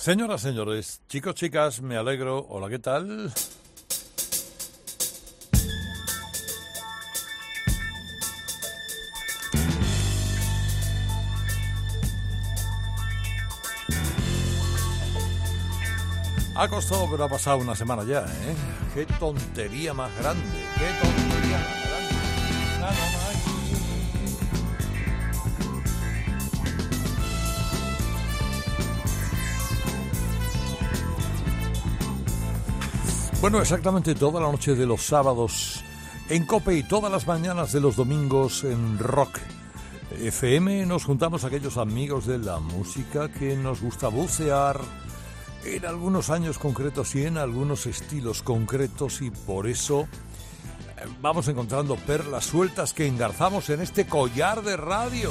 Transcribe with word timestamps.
Señoras, 0.00 0.40
señores, 0.40 1.02
chicos, 1.10 1.34
chicas, 1.34 1.82
me 1.82 1.94
alegro. 1.94 2.46
Hola, 2.48 2.70
¿qué 2.70 2.78
tal? 2.78 3.30
Ha 16.54 16.68
costado, 16.68 17.06
pero 17.10 17.24
ha 17.24 17.28
pasado 17.28 17.58
una 17.58 17.76
semana 17.76 18.02
ya, 18.04 18.20
¿eh? 18.20 18.56
Qué 18.94 19.04
tontería 19.04 19.92
más 19.92 20.10
grande, 20.16 20.64
qué 20.78 20.86
tontería 21.02 21.19
Bueno, 33.40 33.58
exactamente 33.62 34.14
toda 34.14 34.38
la 34.38 34.52
noche 34.52 34.74
de 34.74 34.84
los 34.84 35.00
sábados 35.00 35.82
en 36.28 36.44
Cope 36.44 36.74
y 36.76 36.82
todas 36.82 37.10
las 37.10 37.26
mañanas 37.26 37.72
de 37.72 37.80
los 37.80 37.96
domingos 37.96 38.64
en 38.64 38.98
Rock 38.98 39.38
FM 40.20 40.84
nos 40.84 41.04
juntamos 41.04 41.44
aquellos 41.44 41.78
amigos 41.78 42.26
de 42.26 42.36
la 42.36 42.58
música 42.58 43.32
que 43.32 43.56
nos 43.56 43.80
gusta 43.80 44.08
bucear 44.08 44.78
en 45.64 45.86
algunos 45.86 46.28
años 46.28 46.58
concretos 46.58 47.14
y 47.14 47.24
en 47.24 47.38
algunos 47.38 47.86
estilos 47.86 48.42
concretos 48.42 49.22
y 49.22 49.30
por 49.30 49.66
eso 49.66 50.02
eh, 50.02 51.06
vamos 51.22 51.48
encontrando 51.48 51.96
perlas 51.96 52.44
sueltas 52.44 52.92
que 52.92 53.06
engarzamos 53.06 53.70
en 53.70 53.80
este 53.80 54.06
collar 54.06 54.62
de 54.62 54.76
radio. 54.76 55.30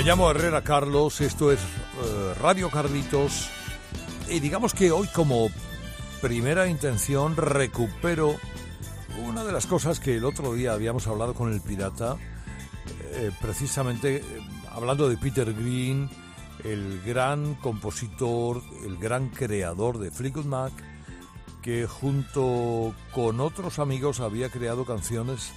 Me 0.00 0.06
llamo 0.06 0.30
Herrera 0.30 0.64
Carlos, 0.64 1.20
esto 1.20 1.52
es 1.52 1.60
eh, 1.60 2.34
Radio 2.40 2.70
Carlitos 2.70 3.50
y 4.30 4.40
digamos 4.40 4.72
que 4.72 4.90
hoy 4.90 5.06
como 5.08 5.50
primera 6.22 6.68
intención 6.68 7.36
recupero 7.36 8.34
una 9.28 9.44
de 9.44 9.52
las 9.52 9.66
cosas 9.66 10.00
que 10.00 10.16
el 10.16 10.24
otro 10.24 10.54
día 10.54 10.72
habíamos 10.72 11.06
hablado 11.06 11.34
con 11.34 11.52
el 11.52 11.60
pirata, 11.60 12.16
eh, 13.12 13.30
precisamente 13.42 14.16
eh, 14.16 14.22
hablando 14.70 15.06
de 15.06 15.18
Peter 15.18 15.52
Green, 15.52 16.08
el 16.64 17.02
gran 17.02 17.56
compositor, 17.56 18.62
el 18.86 18.96
gran 18.96 19.28
creador 19.28 19.98
de 19.98 20.10
Fleetwood 20.10 20.46
Mac, 20.46 20.72
que 21.60 21.86
junto 21.86 22.94
con 23.12 23.38
otros 23.38 23.78
amigos 23.78 24.20
había 24.20 24.48
creado 24.48 24.86
canciones 24.86 25.52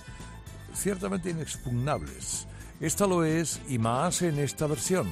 ciertamente 0.73 1.29
inexpugnables. 1.29 2.45
Esta 2.83 3.07
lo 3.07 3.23
es 3.23 3.61
y 3.69 3.77
más 3.77 4.21
en 4.23 4.39
esta 4.39 4.67
versión. 4.67 5.07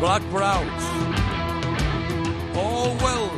Black 0.00 0.22
Browns. 0.30 0.82
Oh, 2.56 2.96
well. 3.02 3.28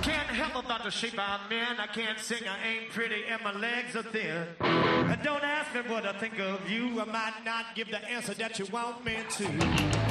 Can't 0.00 0.28
help 0.28 0.64
about 0.64 0.84
the 0.84 0.90
shape 0.90 1.18
I'm 1.18 1.52
in. 1.52 1.78
I 1.78 1.88
can't 1.88 2.18
sing, 2.18 2.48
I 2.48 2.66
ain't 2.66 2.90
pretty, 2.90 3.22
and 3.28 3.42
my 3.44 3.52
legs 3.52 3.96
are 3.96 4.02
thin. 4.02 4.46
And 4.60 5.22
don't 5.22 5.44
ask 5.44 5.74
me 5.74 5.82
what 5.92 6.06
I 6.06 6.18
think 6.18 6.38
of 6.40 6.70
you. 6.70 6.98
I 6.98 7.04
might 7.04 7.44
not 7.44 7.74
give 7.74 7.90
the 7.90 8.02
answer 8.08 8.32
that 8.32 8.58
you 8.58 8.64
want 8.72 9.04
me 9.04 9.18
to. 9.28 10.07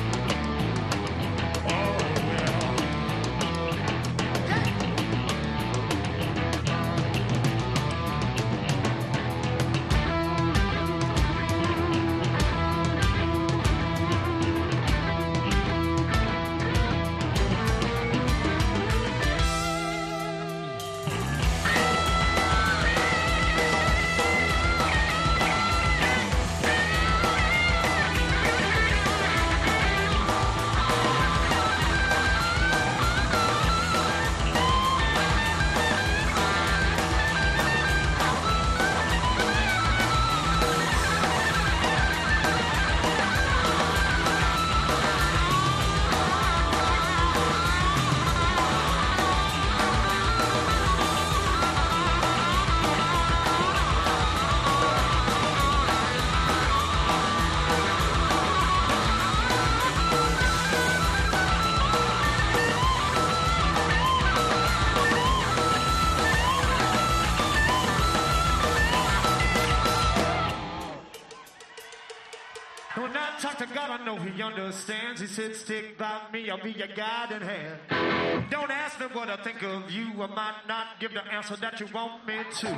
He 74.37 74.43
understands. 74.43 75.19
He 75.19 75.25
said, 75.25 75.55
Stick 75.55 75.97
by 75.97 76.21
me, 76.31 76.51
I'll 76.51 76.61
be 76.61 76.71
your 76.71 76.89
guiding 76.95 77.41
hand. 77.41 78.51
Don't 78.51 78.69
ask 78.69 78.99
me 78.99 79.07
what 79.11 79.31
I 79.31 79.37
think 79.37 79.63
of 79.63 79.89
you. 79.89 80.09
I 80.21 80.27
might 80.27 80.61
not 80.67 80.99
give 80.99 81.11
the 81.11 81.25
answer 81.25 81.55
that 81.55 81.79
you 81.79 81.87
want 81.87 82.23
me 82.27 82.35
to. 82.59 82.77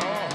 Oh, 0.00 0.27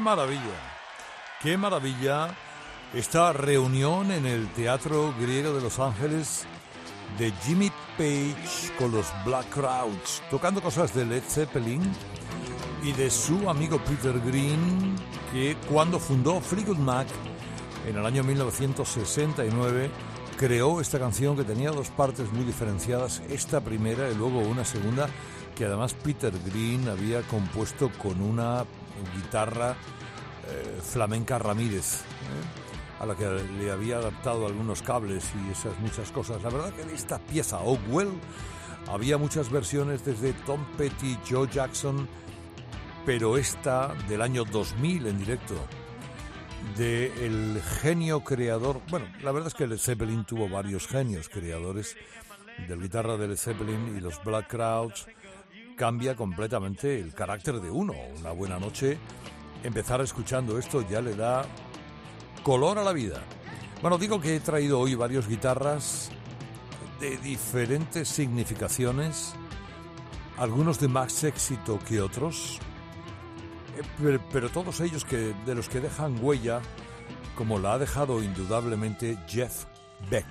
Qué 0.00 0.04
maravilla, 0.04 0.78
qué 1.42 1.56
maravilla 1.58 2.34
esta 2.94 3.34
reunión 3.34 4.10
en 4.10 4.24
el 4.24 4.48
Teatro 4.48 5.14
Griego 5.20 5.52
de 5.52 5.60
Los 5.60 5.78
Ángeles 5.78 6.46
de 7.18 7.30
Jimmy 7.42 7.70
Page 7.98 8.74
con 8.78 8.92
los 8.92 9.12
Black 9.26 9.50
Crowds, 9.50 10.22
tocando 10.30 10.62
cosas 10.62 10.94
de 10.94 11.04
Led 11.04 11.22
Zeppelin 11.22 11.82
y 12.82 12.92
de 12.92 13.10
su 13.10 13.50
amigo 13.50 13.78
Peter 13.84 14.18
Green, 14.20 14.96
que 15.34 15.54
cuando 15.68 16.00
fundó 16.00 16.40
Fleetwood 16.40 16.78
Mac 16.78 17.06
en 17.86 17.98
el 17.98 18.06
año 18.06 18.24
1969 18.24 19.90
creó 20.38 20.80
esta 20.80 20.98
canción 20.98 21.36
que 21.36 21.44
tenía 21.44 21.72
dos 21.72 21.90
partes 21.90 22.32
muy 22.32 22.46
diferenciadas, 22.46 23.20
esta 23.28 23.60
primera 23.60 24.10
y 24.10 24.14
luego 24.14 24.38
una 24.38 24.64
segunda 24.64 25.10
que 25.54 25.66
además 25.66 25.92
Peter 25.92 26.32
Green 26.46 26.88
había 26.88 27.20
compuesto 27.20 27.90
con 28.02 28.22
una 28.22 28.64
guitarra 29.16 29.76
eh, 30.48 30.80
flamenca 30.82 31.38
Ramírez, 31.38 32.00
¿eh? 32.00 33.00
a 33.00 33.06
la 33.06 33.14
que 33.14 33.26
le 33.26 33.70
había 33.70 33.96
adaptado 33.96 34.46
algunos 34.46 34.82
cables 34.82 35.24
y 35.46 35.50
esas 35.50 35.78
muchas 35.78 36.10
cosas. 36.10 36.42
La 36.42 36.50
verdad 36.50 36.72
que 36.72 36.82
en 36.82 36.90
esta 36.90 37.18
pieza, 37.18 37.60
Well 37.88 38.10
había 38.88 39.18
muchas 39.18 39.50
versiones 39.50 40.04
desde 40.04 40.32
Tom 40.32 40.64
Petty, 40.76 41.18
Joe 41.28 41.48
Jackson, 41.48 42.08
pero 43.06 43.36
esta 43.36 43.94
del 44.08 44.22
año 44.22 44.44
2000 44.44 45.06
en 45.06 45.18
directo, 45.18 45.54
del 46.76 47.62
genio 47.80 48.20
creador, 48.20 48.80
bueno, 48.90 49.06
la 49.22 49.32
verdad 49.32 49.48
es 49.48 49.54
que 49.54 49.66
Led 49.66 49.78
Zeppelin 49.78 50.24
tuvo 50.24 50.48
varios 50.48 50.86
genios 50.86 51.28
creadores, 51.28 51.96
del 52.68 52.82
guitarra 52.82 53.16
de 53.16 53.36
Zeppelin 53.36 53.96
y 53.96 54.00
los 54.00 54.22
Black 54.22 54.48
Crowds, 54.48 55.06
cambia 55.80 56.14
completamente 56.14 57.00
el 57.00 57.14
carácter 57.14 57.58
de 57.58 57.70
uno. 57.70 57.94
Una 58.18 58.32
buena 58.32 58.58
noche, 58.58 58.98
empezar 59.64 60.02
escuchando 60.02 60.58
esto 60.58 60.86
ya 60.86 61.00
le 61.00 61.14
da 61.14 61.46
color 62.42 62.78
a 62.78 62.84
la 62.84 62.92
vida. 62.92 63.22
Bueno, 63.80 63.96
digo 63.96 64.20
que 64.20 64.36
he 64.36 64.40
traído 64.40 64.78
hoy 64.78 64.94
varios 64.94 65.26
guitarras 65.26 66.10
de 67.00 67.16
diferentes 67.16 68.08
significaciones, 68.08 69.32
algunos 70.36 70.78
de 70.80 70.88
más 70.88 71.24
éxito 71.24 71.78
que 71.88 72.02
otros, 72.02 72.58
eh, 74.02 74.18
pero, 74.30 74.50
todos 74.50 74.82
ellos 74.82 75.06
que, 75.06 75.34
de 75.46 75.54
los 75.54 75.70
que 75.70 75.80
dejan 75.80 76.22
huella, 76.22 76.60
como 77.38 77.58
la 77.58 77.72
ha 77.72 77.78
dejado 77.78 78.22
indudablemente 78.22 79.16
Jeff 79.26 79.64
Beck. 80.10 80.26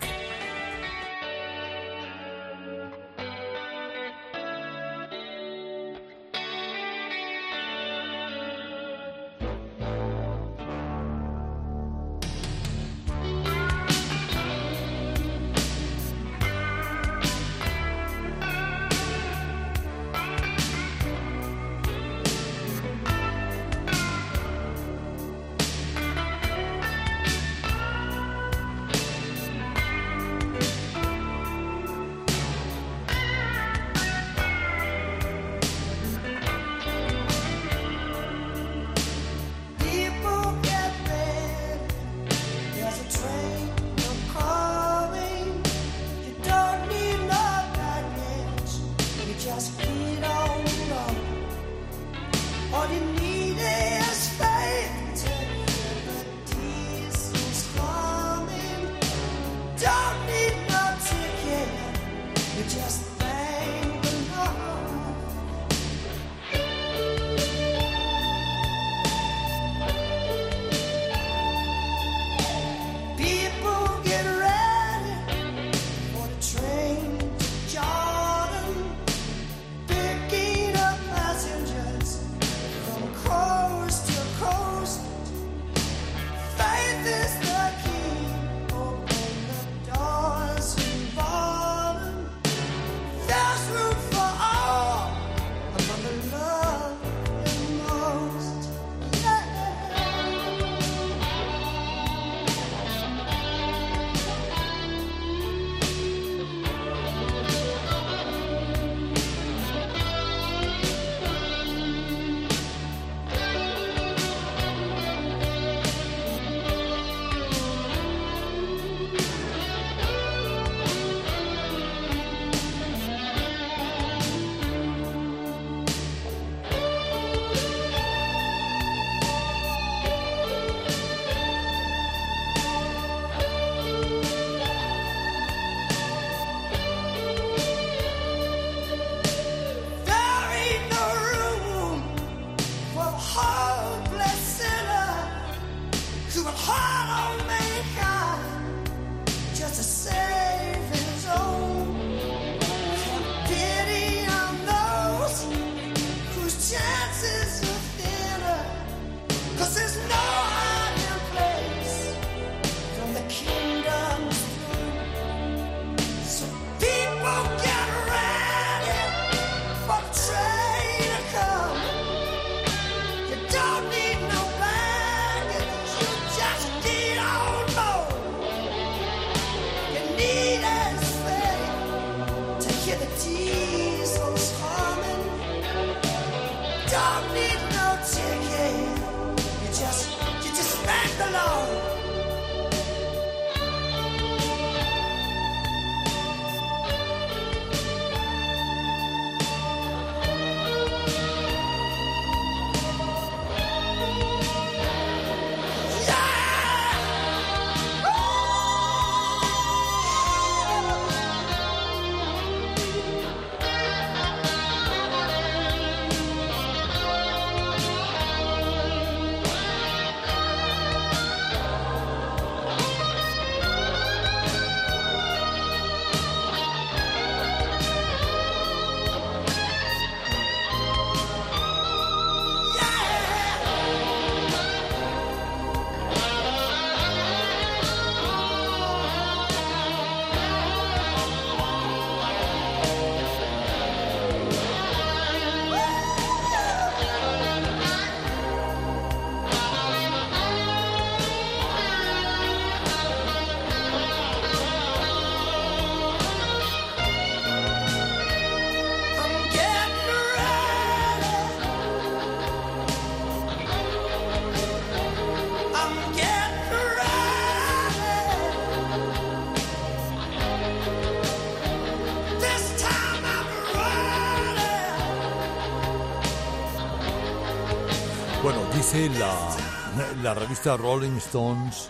La, 279.18 280.16
la 280.22 280.34
revista 280.36 280.78
Rolling 280.78 281.18
Stones 281.18 281.90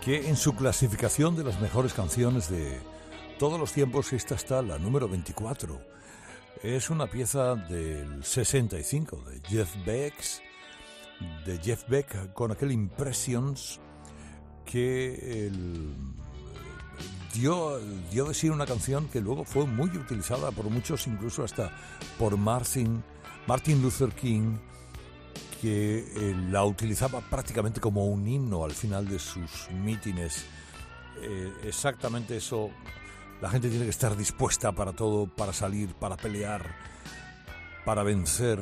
que 0.00 0.28
en 0.28 0.36
su 0.36 0.54
clasificación 0.54 1.34
de 1.34 1.42
las 1.42 1.60
mejores 1.60 1.92
canciones 1.94 2.48
de 2.48 2.78
todos 3.38 3.58
los 3.58 3.72
tiempos 3.72 4.12
esta 4.12 4.36
está 4.36 4.62
la 4.62 4.78
número 4.78 5.08
24. 5.08 5.80
Es 6.62 6.90
una 6.90 7.06
pieza 7.08 7.56
del 7.56 8.24
65 8.24 9.24
de 9.28 9.40
Jeff 9.48 9.74
Beck, 9.84 10.14
de 11.44 11.58
Jeff 11.58 11.88
Beck 11.88 12.32
con 12.32 12.52
aquel 12.52 12.72
Impressions 12.72 13.80
que 14.64 15.50
dio, 17.34 17.80
dio 18.10 18.24
de 18.26 18.34
sí 18.34 18.48
una 18.48 18.66
canción 18.66 19.08
que 19.08 19.20
luego 19.20 19.44
fue 19.44 19.66
muy 19.66 19.88
utilizada 19.90 20.52
por 20.52 20.66
muchos, 20.70 21.06
incluso 21.06 21.42
hasta 21.42 21.70
por 22.18 22.36
Martin, 22.36 23.02
Martin 23.46 23.82
Luther 23.82 24.10
King 24.12 24.56
que 25.60 25.98
eh, 25.98 26.36
la 26.50 26.64
utilizaba 26.64 27.20
prácticamente 27.20 27.80
como 27.80 28.06
un 28.06 28.26
himno 28.26 28.64
al 28.64 28.72
final 28.72 29.08
de 29.08 29.18
sus 29.18 29.68
mítines. 29.70 30.44
Eh, 31.20 31.52
exactamente 31.64 32.36
eso. 32.36 32.70
La 33.40 33.50
gente 33.50 33.68
tiene 33.68 33.84
que 33.84 33.90
estar 33.90 34.16
dispuesta 34.16 34.72
para 34.72 34.92
todo, 34.92 35.26
para 35.26 35.52
salir, 35.52 35.94
para 35.94 36.16
pelear, 36.16 36.64
para 37.84 38.02
vencer, 38.02 38.60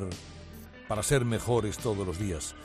para 0.87 1.03
ser 1.03 1.25
mejores 1.25 1.77
todos 1.77 2.05
los 2.05 2.19
días. 2.19 2.55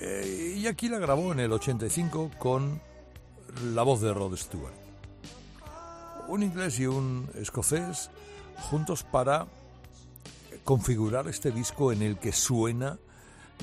Eh, 0.00 0.54
y 0.58 0.66
aquí 0.66 0.88
la 0.88 0.98
grabó 0.98 1.32
en 1.32 1.40
el 1.40 1.52
85 1.52 2.32
con 2.38 2.80
la 3.72 3.82
voz 3.82 4.00
de 4.00 4.12
Rod 4.12 4.36
Stewart. 4.36 4.74
Un 6.28 6.42
inglés 6.42 6.78
y 6.80 6.86
un 6.86 7.28
escocés 7.34 8.10
juntos 8.70 9.04
para 9.04 9.46
configurar 10.64 11.28
este 11.28 11.50
disco 11.50 11.92
en 11.92 12.02
el 12.02 12.18
que 12.18 12.32
suena 12.32 12.98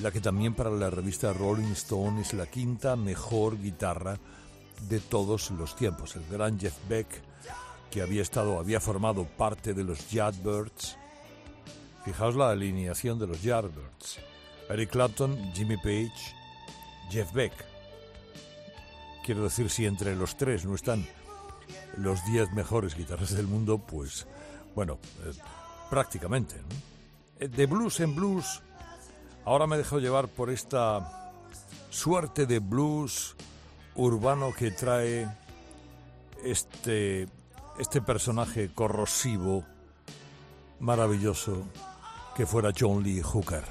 la 0.02 0.12
que 0.12 0.22
también 0.22 0.54
para 0.54 0.70
la 0.70 0.90
revista 0.90 1.34
Rolling 1.34 1.74
Stone 1.74 2.22
es 2.22 2.34
la 2.34 2.48
quinta 2.48 2.96
mejor 2.96 3.60
guitarra 3.60 4.18
de 4.88 5.00
todos 5.00 5.52
los 5.52 5.76
tiempos. 5.76 6.16
El 6.16 6.26
gran 6.28 6.60
Jeff 6.60 6.76
Beck, 6.90 7.08
que 7.90 8.02
había 8.02 8.22
estado, 8.22 8.58
había 8.58 8.80
formado 8.80 9.26
parte 9.26 9.74
de 9.74 9.84
los 9.84 10.10
Yardbirds. 10.10 10.98
Fijaos 12.06 12.36
la 12.36 12.50
alineación 12.50 13.20
de 13.20 13.28
los 13.28 13.44
Yardbirds. 13.44 14.20
Eric 14.70 14.92
Clapton, 14.92 15.38
Jimmy 15.54 15.78
Page, 15.78 16.36
Jeff 17.10 17.32
Beck. 17.34 17.54
Quiero 19.26 19.44
decir, 19.44 19.70
si 19.70 19.86
entre 19.86 20.16
los 20.16 20.38
tres 20.38 20.66
no 20.66 20.74
están 20.74 21.06
los 21.98 22.26
diez 22.26 22.52
mejores 22.54 22.96
guitarras 22.96 23.36
del 23.36 23.48
mundo, 23.48 23.78
pues, 23.78 24.26
bueno, 24.74 24.98
eh, 25.26 25.34
prácticamente. 25.90 26.56
Eh, 27.40 27.48
de 27.48 27.66
blues 27.66 28.00
en 28.00 28.16
blues, 28.16 28.62
Ahora 29.46 29.68
me 29.68 29.78
dejo 29.78 30.00
llevar 30.00 30.28
por 30.28 30.50
esta 30.50 31.34
suerte 31.90 32.46
de 32.46 32.60
blues 32.60 33.36
urbano 33.96 34.54
que 34.58 34.72
trae 34.72 35.28
este, 36.44 37.28
este 37.80 38.02
personaje 38.02 38.70
corrosivo, 38.74 39.66
maravilloso, 40.80 41.64
que 42.36 42.46
fuera 42.46 42.72
John 42.78 43.04
Lee 43.04 43.22
Hooker. 43.22 43.64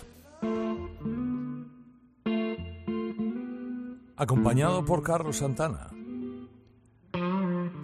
Acompañado 4.17 4.85
por 4.85 5.03
Carlos 5.03 5.39
Santana. 5.39 5.89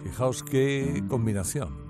Fijaos 0.03 0.43
qué 0.43 1.03
combinación. 1.07 1.86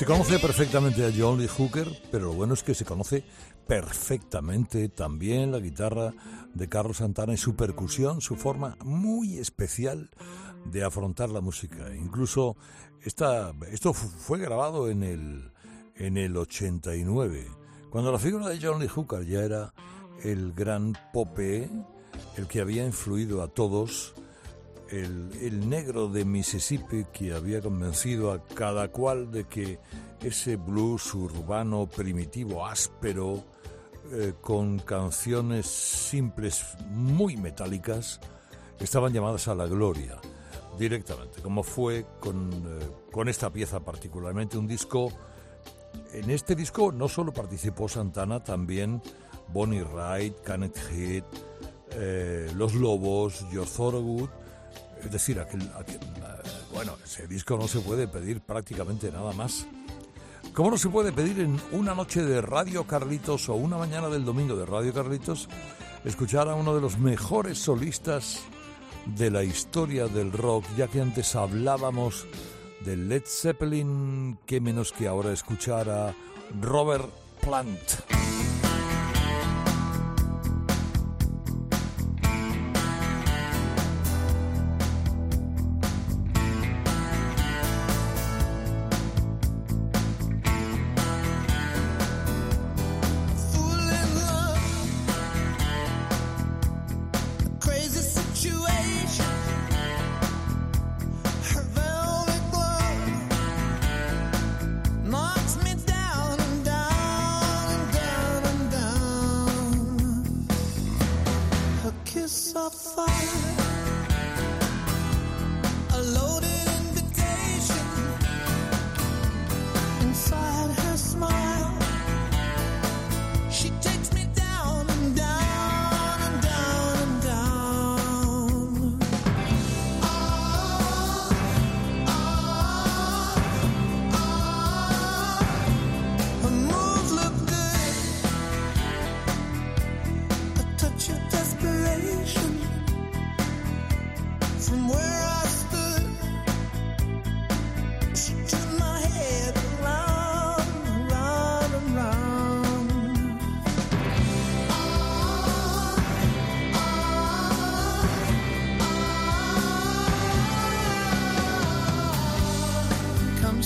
Se 0.00 0.06
conoce 0.06 0.38
perfectamente 0.38 1.04
a 1.04 1.12
John 1.14 1.38
Lee 1.38 1.46
Hooker, 1.46 1.86
pero 2.10 2.28
lo 2.28 2.32
bueno 2.32 2.54
es 2.54 2.62
que 2.62 2.74
se 2.74 2.86
conoce 2.86 3.22
perfectamente 3.66 4.88
también 4.88 5.52
la 5.52 5.58
guitarra 5.58 6.14
de 6.54 6.70
Carlos 6.70 6.96
Santana 6.96 7.34
y 7.34 7.36
su 7.36 7.54
percusión, 7.54 8.22
su 8.22 8.36
forma 8.36 8.78
muy 8.82 9.36
especial 9.36 10.08
de 10.64 10.84
afrontar 10.84 11.28
la 11.28 11.42
música. 11.42 11.94
Incluso 11.94 12.56
esta, 13.02 13.52
esto 13.70 13.92
fue 13.92 14.38
grabado 14.38 14.88
en 14.88 15.02
el, 15.02 15.52
en 15.96 16.16
el 16.16 16.34
89, 16.34 17.48
cuando 17.90 18.10
la 18.10 18.18
figura 18.18 18.48
de 18.48 18.58
John 18.58 18.80
Lee 18.80 18.88
Hooker 18.88 19.26
ya 19.26 19.40
era 19.40 19.74
el 20.24 20.54
gran 20.54 20.96
pope, 21.12 21.68
el 22.38 22.46
que 22.46 22.62
había 22.62 22.86
influido 22.86 23.42
a 23.42 23.48
todos 23.48 24.14
el, 24.90 25.68
negro 25.68 26.08
de 26.08 26.24
Mississippi 26.24 27.06
que 27.12 27.32
había 27.32 27.60
convencido 27.60 28.32
a 28.32 28.44
cada 28.44 28.88
cual 28.88 29.30
de 29.30 29.44
que 29.44 29.78
ese 30.22 30.56
blues 30.56 31.14
urbano 31.14 31.88
primitivo, 31.88 32.66
áspero, 32.66 33.44
eh, 34.12 34.34
con 34.40 34.78
canciones 34.80 35.66
simples, 35.66 36.64
muy 36.90 37.36
metálicas, 37.36 38.20
estaban 38.78 39.12
llamadas 39.12 39.48
a 39.48 39.54
la 39.54 39.66
gloria 39.66 40.18
directamente, 40.78 41.40
como 41.42 41.62
fue 41.62 42.06
con, 42.18 42.50
eh, 42.52 42.90
con 43.12 43.28
esta 43.28 43.50
pieza 43.50 43.80
particularmente, 43.80 44.58
un 44.58 44.66
disco... 44.66 45.12
En 46.12 46.30
este 46.30 46.54
disco 46.54 46.92
no 46.92 47.08
solo 47.08 47.32
participó 47.32 47.88
Santana, 47.88 48.42
también 48.44 49.02
Bonnie 49.48 49.82
Wright, 49.82 50.40
Kenneth 50.40 50.78
Heath, 50.90 51.24
eh, 51.92 52.50
Los 52.54 52.74
Lobos, 52.74 53.44
George 53.50 53.72
Thorogood, 53.76 54.30
es 55.04 55.10
decir, 55.10 55.40
aquel, 55.40 55.62
eh, 55.62 55.98
bueno, 56.72 56.96
ese 57.04 57.26
disco 57.26 57.56
no 57.56 57.68
se 57.68 57.80
puede 57.80 58.08
pedir 58.08 58.40
prácticamente 58.40 59.10
nada 59.10 59.32
más. 59.32 59.66
¿Cómo 60.54 60.72
no 60.72 60.78
se 60.78 60.88
puede 60.88 61.12
pedir 61.12 61.40
en 61.40 61.60
una 61.72 61.94
noche 61.94 62.22
de 62.22 62.40
Radio 62.40 62.84
Carlitos 62.84 63.48
o 63.48 63.54
una 63.54 63.78
mañana 63.78 64.08
del 64.08 64.24
domingo 64.24 64.56
de 64.56 64.66
Radio 64.66 64.92
Carlitos 64.92 65.48
escuchar 66.04 66.48
a 66.48 66.54
uno 66.54 66.74
de 66.74 66.80
los 66.80 66.98
mejores 66.98 67.58
solistas 67.58 68.40
de 69.06 69.30
la 69.30 69.44
historia 69.44 70.06
del 70.08 70.32
rock, 70.32 70.64
ya 70.76 70.88
que 70.88 71.00
antes 71.00 71.36
hablábamos 71.36 72.26
de 72.84 72.96
Led 72.96 73.22
Zeppelin, 73.26 74.38
qué 74.46 74.60
menos 74.60 74.92
que 74.92 75.08
ahora 75.08 75.32
escuchar 75.32 75.88
a 75.88 76.14
Robert 76.60 77.08
Plant. 77.40 78.49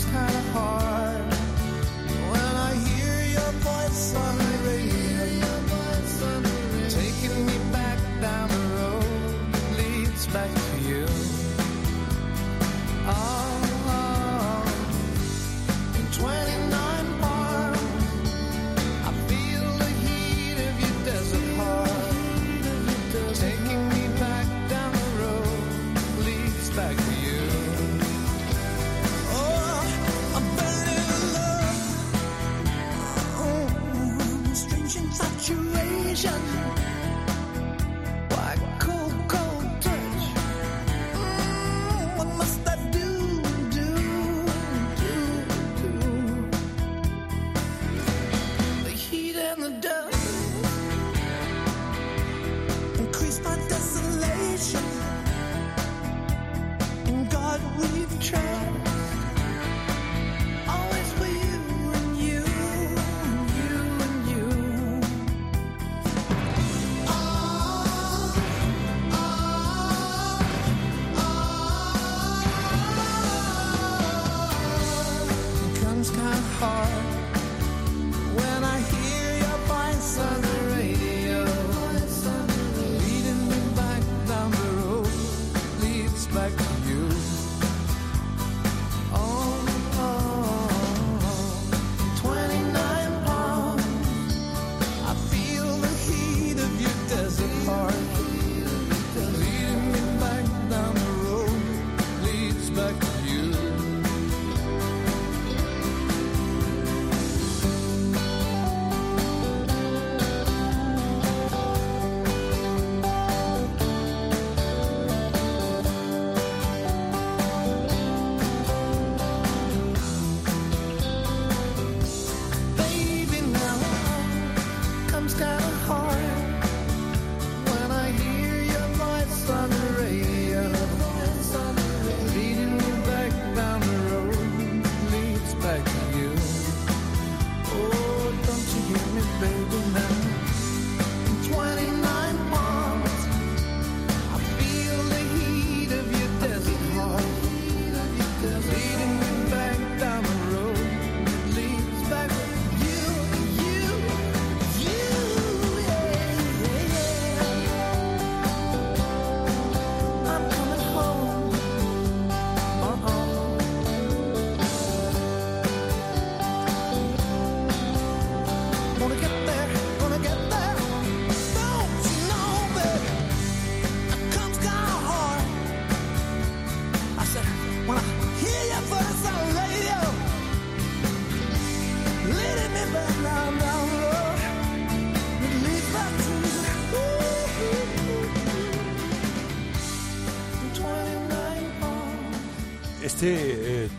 kind 0.02 0.35
of 0.35 0.48
hard. 0.52 0.84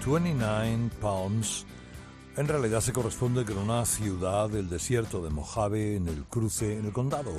29 0.05 0.67
eh, 0.67 0.89
Pounds 1.01 1.65
en 2.37 2.47
realidad 2.47 2.81
se 2.81 2.91
corresponde 2.91 3.45
con 3.45 3.57
una 3.57 3.85
ciudad 3.85 4.49
del 4.49 4.69
desierto 4.69 5.23
de 5.23 5.29
Mojave 5.29 5.95
en 5.95 6.07
el 6.09 6.25
cruce, 6.25 6.77
en 6.77 6.85
el 6.85 6.91
condado 6.91 7.31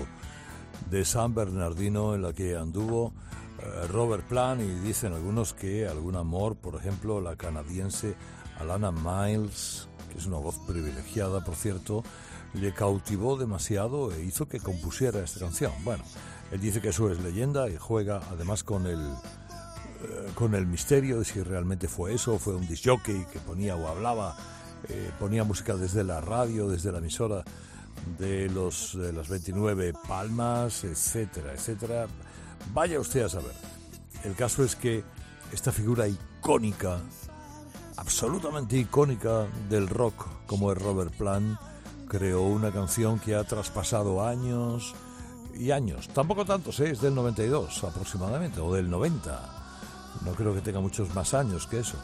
de 0.91 1.05
San 1.05 1.35
Bernardino, 1.35 2.15
en 2.15 2.23
la 2.23 2.33
que 2.33 2.57
anduvo 2.57 3.13
eh, 3.59 3.87
Robert 3.89 4.25
Plant 4.27 4.63
y 4.63 4.87
dicen 4.87 5.13
algunos 5.13 5.53
que 5.53 5.87
algún 5.87 6.17
amor, 6.17 6.57
por 6.57 6.77
ejemplo, 6.77 7.21
la 7.21 7.37
canadiense 7.37 8.17
Alana 8.59 8.91
Miles, 8.91 9.87
que 10.11 10.19
es 10.19 10.27
una 10.27 10.39
voz 10.39 10.59
privilegiada, 10.67 11.45
por 11.45 11.57
cierto, 11.57 12.03
le 12.55 12.73
cautivó 12.73 13.37
demasiado 13.37 14.13
e 14.13 14.25
hizo 14.25 14.49
que 14.49 14.61
compusiera 14.61 15.21
esta 15.21 15.41
canción. 15.41 15.73
Bueno, 15.85 16.05
él 16.51 16.61
dice 16.61 16.81
que 16.81 16.89
eso 16.89 17.11
es 17.11 17.21
leyenda 17.21 17.69
y 17.69 17.77
juega 17.77 18.23
además 18.31 18.65
con 18.65 18.87
el 18.87 19.15
con 20.35 20.55
el 20.55 20.67
misterio 20.67 21.19
de 21.19 21.25
si 21.25 21.43
realmente 21.43 21.89
fue 21.89 22.15
eso, 22.15 22.39
fue 22.39 22.55
un 22.55 22.67
disjockey 22.67 23.27
que 23.33 23.39
ponía 23.41 23.77
o 23.77 23.89
hablaba, 23.89 24.37
eh, 24.89 25.11
ponía 25.19 25.45
música 25.45 25.75
desde 25.77 26.05
la 26.05 26.21
radio, 26.21 26.69
desde 26.69 26.93
la 26.93 26.99
emisora 26.99 27.45
de 28.19 28.49
los 28.51 28.97
de 28.97 29.13
las 29.13 29.29
29 29.29 29.95
palmas, 30.07 30.85
etcétera, 30.85 31.53
etcétera. 31.53 32.07
Vaya 32.73 33.01
usted 33.01 33.23
a 33.23 33.29
saber. 33.29 33.55
El 34.25 34.35
caso 34.35 34.65
es 34.65 34.77
que 34.77 35.05
esta 35.53 35.73
figura 35.73 36.07
icónica, 36.09 37.01
absolutamente 37.97 38.77
icónica 38.77 39.47
del 39.69 39.89
rock, 39.89 40.27
como 40.47 40.73
es 40.73 40.79
Robert 40.79 41.15
Plant, 41.17 41.59
creó 42.09 42.43
una 42.43 42.73
canción 42.73 43.19
que 43.19 43.35
ha 43.35 43.45
traspasado 43.45 44.25
años 44.27 44.95
y 45.55 45.71
años. 45.71 46.09
Tampoco 46.09 46.45
tantos, 46.45 46.79
¿eh? 46.81 46.91
es 46.91 47.01
del 47.01 47.15
92 47.15 47.85
aproximadamente, 47.85 48.61
o 48.61 48.75
del 48.75 48.91
90. 48.91 49.56
No 50.25 50.33
creo 50.33 50.55
que 50.55 50.61
tenga 50.61 50.81
muchos 50.81 51.15
más 51.15 51.35
años 51.35 51.67
que 51.67 51.81
eso. 51.81 51.97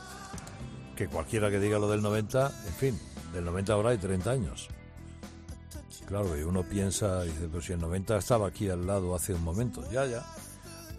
Que 0.96 1.09
cualquiera 1.09 1.51
que 1.51 1.59
diga 1.59 1.79
lo 1.79 1.88
del 1.88 2.03
90, 2.03 2.53
en 2.66 2.75
fin, 2.75 3.01
del 3.33 3.44
90 3.44 3.72
ahora 3.72 3.90
hay 3.90 3.98
30 3.98 4.31
años. 4.31 4.68
Claro, 6.07 6.38
y 6.38 6.42
uno 6.42 6.62
piensa, 6.62 7.22
dice, 7.22 7.48
pero 7.51 7.62
si 7.62 7.72
el 7.72 7.81
90 7.81 8.18
estaba 8.18 8.48
aquí 8.48 8.68
al 8.68 8.87
lado 8.87 9.14
hace 9.14 9.33
un 9.33 9.42
momento, 9.42 9.83
ya, 9.90 10.05
ya, 10.05 10.22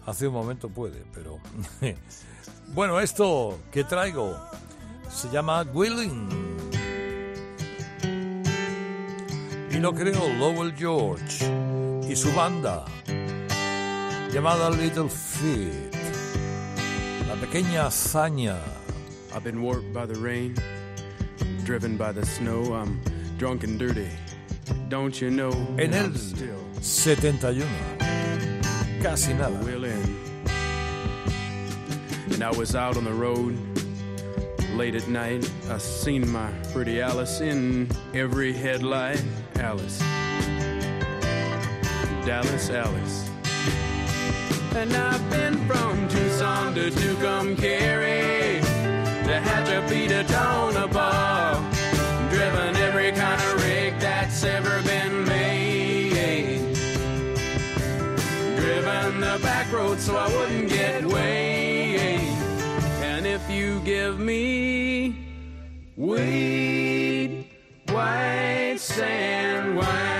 hace 0.06 0.26
un 0.26 0.34
momento 0.34 0.68
puede, 0.68 1.04
pero... 1.14 1.38
bueno, 2.74 2.98
esto 2.98 3.58
que 3.70 3.84
traigo 3.84 4.36
se 5.08 5.30
llama 5.30 5.62
Willing. 5.72 6.28
Y 9.70 9.78
lo 9.78 9.92
creó 9.92 10.28
Lowell 10.38 10.74
George 10.76 11.44
y 12.08 12.16
su 12.16 12.32
banda 12.32 12.84
llamada 14.32 14.70
Little 14.70 15.08
Feet. 15.08 15.93
Pequeña 17.44 17.88
hazaña. 17.88 18.58
I've 19.34 19.44
been 19.44 19.60
warped 19.60 19.92
by 19.92 20.06
the 20.06 20.18
rain, 20.18 20.56
driven 21.62 21.98
by 21.98 22.10
the 22.10 22.24
snow. 22.24 22.72
I'm 22.72 23.02
drunk 23.36 23.64
and 23.64 23.78
dirty. 23.78 24.08
Don't 24.88 25.20
you 25.20 25.30
know? 25.30 25.52
En 25.78 25.92
el 25.92 26.10
71. 26.80 27.68
Casi 29.02 29.34
nada. 29.34 29.58
And 32.32 32.42
I 32.42 32.50
was 32.50 32.74
out 32.74 32.96
on 32.96 33.04
the 33.04 33.12
road 33.12 33.58
late 34.72 34.94
at 34.94 35.06
night. 35.08 35.46
I 35.68 35.76
seen 35.76 36.26
my 36.26 36.50
pretty 36.72 37.02
Alice 37.02 37.42
in 37.42 37.90
every 38.14 38.54
headlight. 38.54 39.22
Alice. 39.56 39.98
Dallas, 42.24 42.70
Alice. 42.70 43.23
And 44.76 44.92
I've 44.92 45.30
been 45.30 45.56
from 45.68 46.08
Tucson 46.08 46.74
to 46.74 46.90
Tucumcari 46.90 48.60
to 48.60 49.40
Hatchapee 49.40 50.08
to 50.08 50.24
Tonopah, 50.24 51.60
driven 52.28 52.76
every 52.76 53.12
kind 53.12 53.40
of 53.40 53.64
rig 53.64 53.96
that's 54.00 54.42
ever 54.42 54.82
been 54.82 55.24
made. 55.26 56.74
Driven 58.56 59.20
the 59.20 59.38
back 59.42 59.72
road 59.72 60.00
so 60.00 60.16
I 60.16 60.26
wouldn't 60.36 60.68
get 60.68 61.06
weighed. 61.06 62.20
And 63.00 63.26
if 63.26 63.48
you 63.48 63.78
give 63.84 64.18
me 64.18 65.16
weed, 65.96 67.46
white 67.86 68.78
sand 68.78 69.76
wine, 69.76 70.13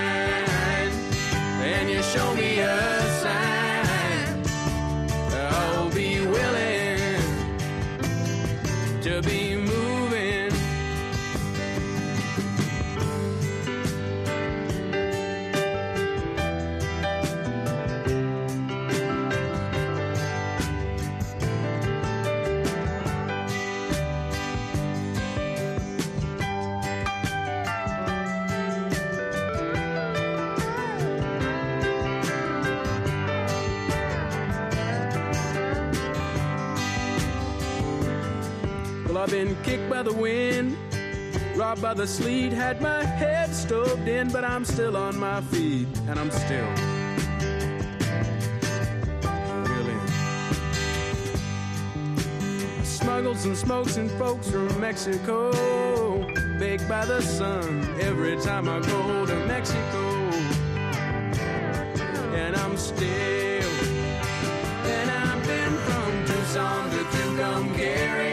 the 40.05 40.13
wind, 40.13 40.77
robbed 41.55 41.81
by 41.81 41.93
the 41.95 42.05
sleet, 42.05 42.53
had 42.53 42.79
my 42.79 43.03
head 43.03 43.53
stoved 43.53 44.07
in, 44.07 44.31
but 44.31 44.43
I'm 44.43 44.63
still 44.63 44.95
on 44.95 45.17
my 45.17 45.41
feet, 45.41 45.87
and 46.07 46.19
I'm 46.19 46.29
still. 46.29 46.69
Really. 49.65 49.99
Smuggled 52.83 53.37
some 53.37 53.55
smokes 53.55 53.97
and 53.97 54.11
folks 54.11 54.47
from 54.51 54.79
Mexico, 54.79 55.51
baked 56.59 56.87
by 56.87 57.03
the 57.05 57.21
sun 57.21 57.83
every 57.99 58.37
time 58.37 58.69
I 58.69 58.79
go 58.81 59.25
to 59.25 59.35
Mexico. 59.47 60.03
And 62.43 62.55
I'm 62.55 62.77
still. 62.77 63.71
And 64.85 65.09
I've 65.09 65.47
been 65.47 65.75
from 65.87 66.25
Tucson 66.27 66.91
to 66.91 66.97
Tucumcari, 67.15 68.24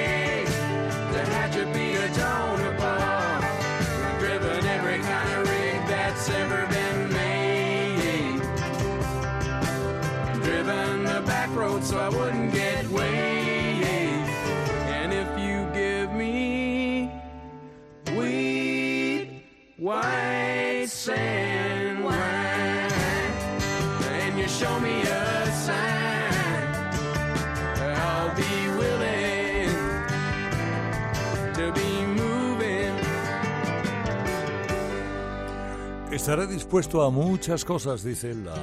Estaré 36.13 36.47
dispuesto 36.47 37.03
a 37.03 37.11
muchas 37.11 37.65
cosas, 37.65 38.05
dice 38.05 38.35
la 38.35 38.55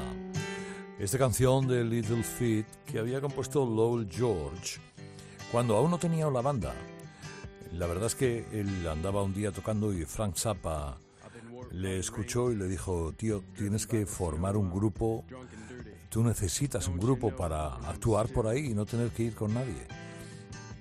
esta 0.98 1.18
canción 1.18 1.68
de 1.68 1.84
Little 1.84 2.24
Feet 2.24 2.66
que 2.86 3.00
había 3.00 3.20
compuesto 3.20 3.66
Lowell 3.66 4.08
George 4.10 4.80
cuando 5.52 5.76
aún 5.76 5.92
no 5.92 5.98
tenía 5.98 6.30
la 6.30 6.42
banda. 6.42 6.74
La 7.74 7.88
verdad 7.88 8.06
es 8.06 8.16
que 8.16 8.46
él 8.52 8.88
andaba 8.88 9.24
un 9.24 9.34
día 9.34 9.52
tocando 9.52 9.94
y 9.94 10.06
Frank 10.06 10.36
Zappa 10.36 10.98
le 11.72 12.00
escuchó 12.00 12.52
y 12.52 12.56
le 12.56 12.68
dijo, 12.68 13.14
tío, 13.18 13.44
tienes 13.58 13.88
que 13.88 14.06
formar 14.06 14.56
un 14.56 14.72
grupo, 14.72 15.26
tú 16.10 16.24
necesitas 16.24 16.88
un 16.88 16.98
grupo 16.98 17.36
para 17.36 17.76
actuar 17.76 18.28
por 18.30 18.48
ahí 18.48 18.72
y 18.72 18.74
no 18.74 18.86
tener 18.86 19.10
que 19.10 19.24
ir 19.24 19.36
con 19.36 19.54
nadie. 19.54 19.88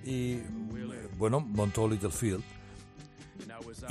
Y 0.04 0.40
bueno, 1.18 1.40
montó 1.40 1.88
Little 1.88 2.10
Field 2.10 2.42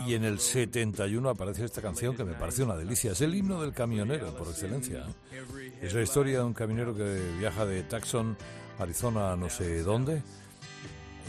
y 0.06 0.15
en 0.15 0.23
el 0.23 0.39
71 0.39 1.30
aparece 1.30 1.65
esta 1.65 1.82
canción 1.82 2.15
que 2.15 2.23
me 2.23 2.34
parece 2.34 2.63
una 2.63 2.76
delicia. 2.76 3.12
Es 3.12 3.21
el 3.21 3.36
himno 3.36 3.62
del 3.62 3.73
camionero 3.73 4.36
por 4.36 4.47
excelencia. 4.47 5.06
¿eh? 5.32 5.73
Es 5.82 5.93
la 5.93 6.02
historia 6.02 6.39
de 6.39 6.43
un 6.43 6.54
camionero 6.54 6.95
que 6.95 7.19
viaja 7.39 7.65
de 7.65 7.84
Tucson, 7.84 8.38
Arizona, 8.80 9.36
no 9.36 9.50
sé 9.50 9.84
dónde, 9.84 10.23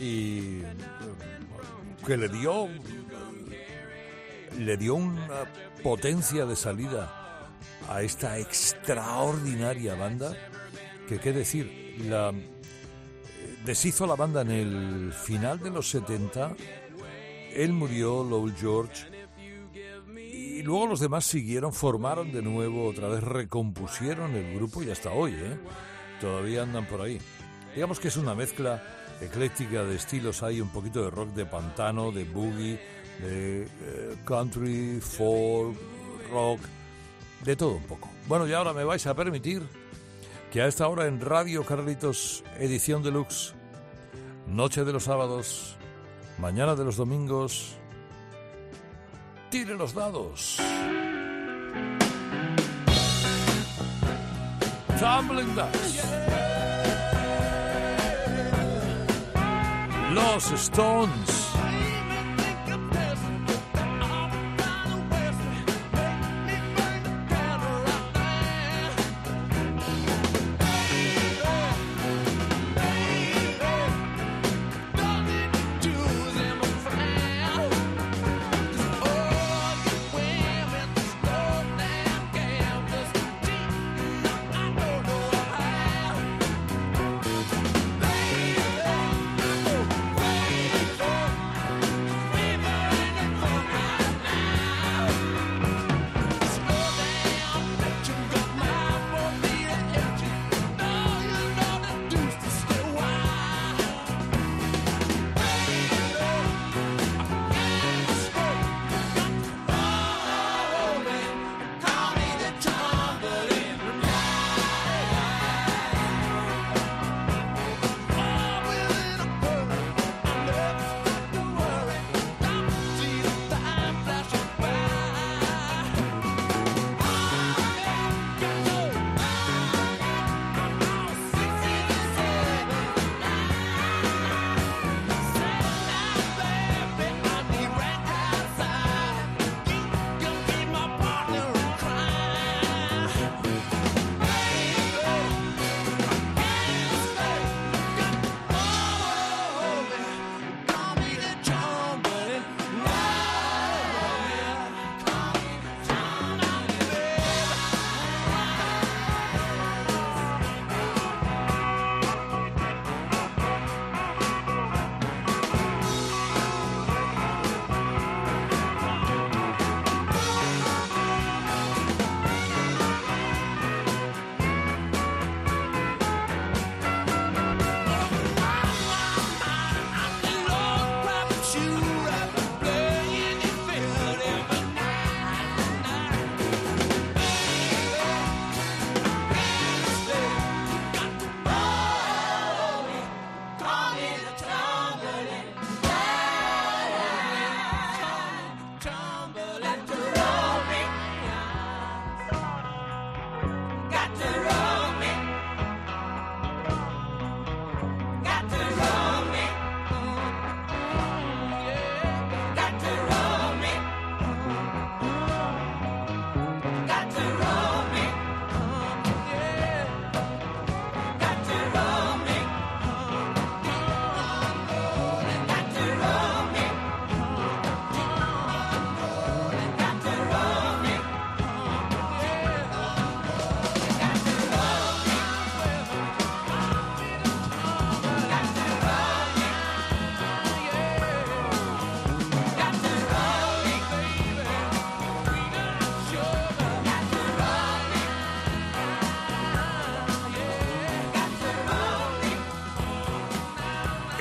y 0.00 0.60
eh, 0.60 0.74
que 2.06 2.16
le 2.16 2.28
dio 2.28 2.68
le 4.58 4.76
dio 4.76 4.94
una 4.94 5.44
potencia 5.82 6.46
de 6.46 6.56
salida 6.56 7.27
a 7.88 8.02
esta 8.02 8.38
extraordinaria 8.38 9.94
banda 9.94 10.36
que 11.08 11.18
qué 11.18 11.32
decir 11.32 11.96
la 12.08 12.32
deshizo 13.64 14.06
la 14.06 14.16
banda 14.16 14.42
en 14.42 14.50
el 14.50 15.12
final 15.12 15.58
de 15.60 15.70
los 15.70 15.90
70. 15.90 16.56
Él 17.54 17.72
murió, 17.72 18.24
Lowell 18.24 18.54
George, 18.54 19.06
y 20.58 20.62
luego 20.62 20.86
los 20.86 21.00
demás 21.00 21.24
siguieron, 21.24 21.72
formaron 21.72 22.32
de 22.32 22.42
nuevo, 22.42 22.86
otra 22.86 23.08
vez 23.08 23.22
recompusieron 23.22 24.34
el 24.34 24.54
grupo 24.54 24.82
y 24.82 24.90
hasta 24.90 25.10
hoy, 25.10 25.32
¿eh? 25.32 25.56
Todavía 26.20 26.62
andan 26.62 26.86
por 26.86 27.00
ahí. 27.00 27.18
Digamos 27.74 28.00
que 28.00 28.08
es 28.08 28.16
una 28.16 28.34
mezcla 28.34 28.82
ecléctica 29.20 29.84
de 29.84 29.96
estilos. 29.96 30.42
Hay 30.42 30.60
un 30.60 30.68
poquito 30.70 31.04
de 31.04 31.10
rock 31.10 31.28
de 31.30 31.46
pantano, 31.46 32.10
de 32.10 32.24
boogie, 32.24 32.80
de 33.20 33.62
eh, 33.62 34.16
country, 34.24 35.00
folk, 35.00 35.76
rock, 36.32 36.60
de 37.44 37.56
todo 37.56 37.74
un 37.74 37.84
poco. 37.84 38.08
Bueno, 38.26 38.46
y 38.46 38.52
ahora 38.52 38.72
me 38.72 38.84
vais 38.84 39.06
a 39.06 39.14
permitir 39.14 39.62
que 40.50 40.62
a 40.62 40.66
esta 40.66 40.88
hora 40.88 41.06
en 41.06 41.20
Radio 41.20 41.64
Carlitos, 41.64 42.44
edición 42.58 43.02
deluxe, 43.02 43.54
noche 44.46 44.84
de 44.84 44.92
los 44.92 45.04
sábados, 45.04 45.76
mañana 46.38 46.74
de 46.74 46.84
los 46.84 46.96
domingos, 46.96 47.76
tire 49.50 49.74
los 49.74 49.94
dados. 49.94 50.58
Tumbling. 54.98 55.54
Los 60.12 60.50
Stones. 60.50 61.47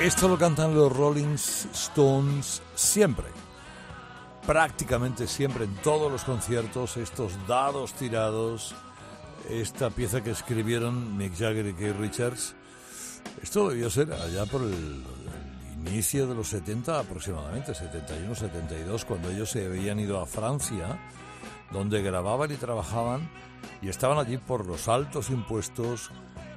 Esto 0.08 0.26
lo 0.26 0.38
cantan 0.38 0.74
los 0.74 0.90
Rolling 0.90 1.34
Stones 1.34 2.62
siempre, 2.74 3.26
prácticamente 4.46 5.26
siempre 5.26 5.66
en 5.66 5.74
todos 5.82 6.10
los 6.10 6.24
conciertos, 6.24 6.96
estos 6.96 7.34
dados 7.46 7.92
tirados, 7.92 8.74
esta 9.50 9.90
pieza 9.90 10.22
que 10.22 10.30
escribieron 10.30 11.14
Mick 11.18 11.36
Jagger 11.36 11.66
y 11.66 11.74
Keith 11.74 11.96
Richards. 11.98 12.54
Esto 13.42 13.68
debió 13.68 13.90
ser 13.90 14.10
allá 14.14 14.46
por 14.46 14.62
el, 14.62 14.72
el 14.72 15.88
inicio 15.88 16.26
de 16.26 16.34
los 16.34 16.48
70 16.48 17.00
aproximadamente, 17.00 17.74
71, 17.74 18.34
72, 18.34 19.04
cuando 19.04 19.28
ellos 19.28 19.50
se 19.50 19.66
habían 19.66 20.00
ido 20.00 20.22
a 20.22 20.26
Francia, 20.26 20.98
donde 21.70 22.00
grababan 22.00 22.50
y 22.50 22.56
trabajaban 22.56 23.28
y 23.82 23.90
estaban 23.90 24.16
allí 24.16 24.38
por 24.38 24.64
los 24.64 24.88
altos 24.88 25.28
impuestos 25.28 26.10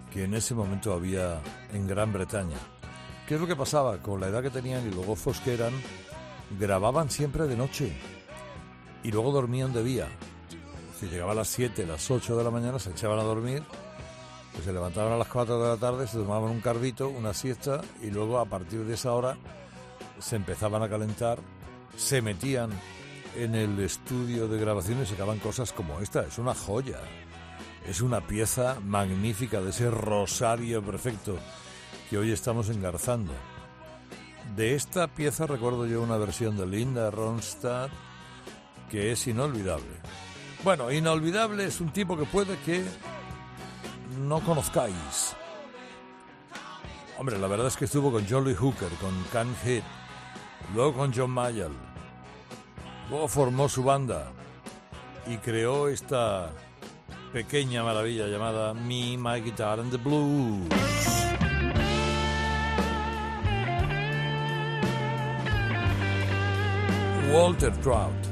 que 0.09 0.23
en 0.23 0.35
ese 0.35 0.55
momento 0.55 0.93
había 0.93 1.41
en 1.73 1.85
Gran 1.85 2.13
Bretaña. 2.13 2.55
¿Qué 3.31 3.35
es 3.35 3.41
lo 3.41 3.47
que 3.47 3.55
pasaba? 3.55 3.97
Con 3.99 4.19
la 4.19 4.27
edad 4.27 4.43
que 4.43 4.49
tenían 4.49 4.85
y 4.85 4.93
los 4.93 5.05
gozos 5.05 5.39
que 5.39 5.53
eran, 5.53 5.71
grababan 6.59 7.09
siempre 7.09 7.47
de 7.47 7.55
noche 7.55 7.93
y 9.05 9.11
luego 9.13 9.31
dormían 9.31 9.71
de 9.71 9.85
día. 9.85 10.09
Si 10.99 11.05
llegaba 11.05 11.31
a 11.31 11.35
las 11.35 11.47
7, 11.47 11.85
las 11.85 12.11
8 12.11 12.35
de 12.35 12.43
la 12.43 12.51
mañana, 12.51 12.77
se 12.77 12.89
echaban 12.89 13.19
a 13.19 13.23
dormir, 13.23 13.63
pues 14.51 14.65
se 14.65 14.73
levantaban 14.73 15.13
a 15.13 15.17
las 15.17 15.29
4 15.29 15.63
de 15.63 15.69
la 15.69 15.77
tarde, 15.77 16.07
se 16.07 16.17
tomaban 16.17 16.51
un 16.51 16.59
cardito, 16.59 17.07
una 17.07 17.33
siesta 17.33 17.79
y 18.01 18.11
luego 18.11 18.37
a 18.37 18.43
partir 18.43 18.83
de 18.83 18.95
esa 18.95 19.13
hora 19.13 19.37
se 20.19 20.35
empezaban 20.35 20.83
a 20.83 20.89
calentar, 20.89 21.39
se 21.95 22.21
metían 22.21 22.71
en 23.37 23.55
el 23.55 23.79
estudio 23.79 24.49
de 24.49 24.59
grabación 24.59 25.03
y 25.03 25.05
sacaban 25.05 25.39
cosas 25.39 25.71
como 25.71 26.01
esta. 26.01 26.23
Es 26.23 26.37
una 26.37 26.53
joya. 26.53 26.99
Es 27.87 28.01
una 28.01 28.27
pieza 28.27 28.81
magnífica 28.81 29.61
de 29.61 29.69
ese 29.69 29.89
rosario 29.89 30.83
perfecto 30.83 31.39
que 32.11 32.17
hoy 32.17 32.33
estamos 32.33 32.67
engarzando. 32.67 33.31
De 34.57 34.75
esta 34.75 35.07
pieza 35.07 35.47
recuerdo 35.47 35.87
yo 35.87 36.01
una 36.01 36.17
versión 36.17 36.57
de 36.57 36.67
Linda 36.67 37.09
Ronstadt 37.09 37.89
que 38.89 39.13
es 39.13 39.27
inolvidable. 39.27 40.01
Bueno, 40.61 40.91
inolvidable 40.91 41.63
es 41.63 41.79
un 41.79 41.93
tipo 41.93 42.17
que 42.17 42.25
puede 42.25 42.57
que 42.65 42.83
no 44.27 44.41
conozcáis. 44.41 45.37
Hombre, 47.17 47.39
la 47.39 47.47
verdad 47.47 47.67
es 47.67 47.77
que 47.77 47.85
estuvo 47.85 48.11
con 48.11 48.27
Jolly 48.27 48.55
Hooker, 48.55 48.89
con 48.99 49.13
Can 49.31 49.55
Hit, 49.63 49.85
luego 50.75 50.93
con 50.93 51.13
John 51.13 51.31
Mayall, 51.31 51.71
luego 53.09 53.29
formó 53.29 53.69
su 53.69 53.85
banda 53.85 54.33
y 55.27 55.37
creó 55.37 55.87
esta 55.87 56.49
pequeña 57.31 57.85
maravilla 57.85 58.27
llamada 58.27 58.73
Me, 58.73 59.17
My 59.17 59.39
Guitar 59.39 59.79
and 59.79 59.91
the 59.91 59.97
Blues. 59.97 61.20
Walter 67.31 67.71
Trout. 67.81 68.30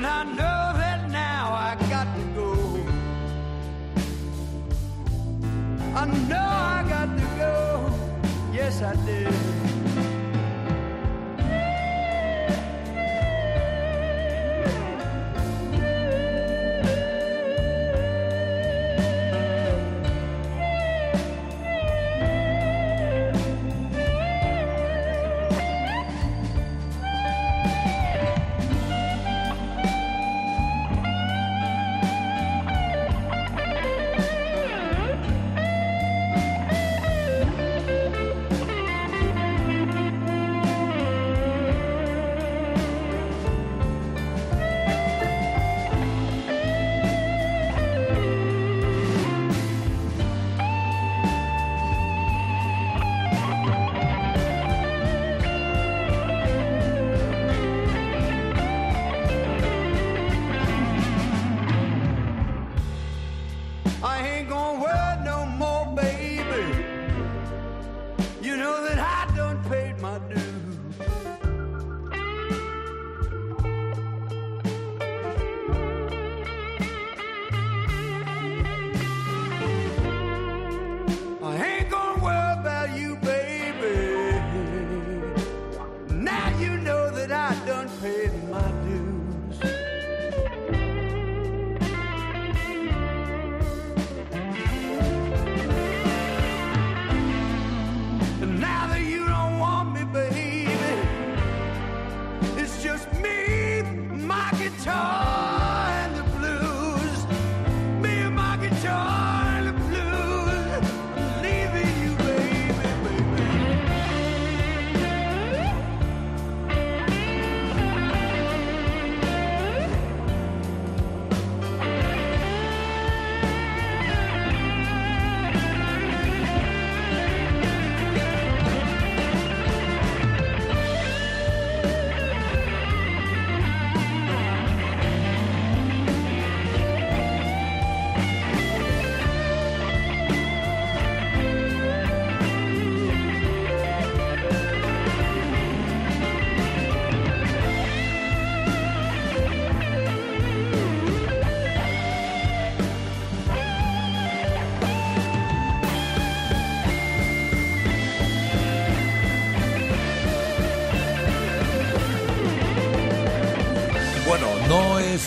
And 0.00 0.06
I 0.06 0.24
know 0.24 0.78
that 0.78 1.10
now 1.10 1.52
I 1.52 1.74
got 1.90 2.06
to 2.16 2.22
go. 2.34 2.54
I 5.94 6.06
know 6.26 6.36
I 6.38 6.86
got 6.88 7.18
to 7.18 7.26
go. 7.36 7.92
Yes, 8.50 8.80
I 8.80 8.96
did. 9.04 9.49